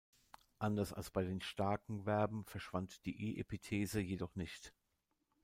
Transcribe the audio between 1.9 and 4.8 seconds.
Verben verschwand die e-Epithese jedoch nicht.